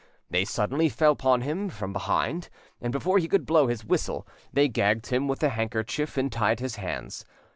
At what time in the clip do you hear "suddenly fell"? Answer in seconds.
0.45-1.11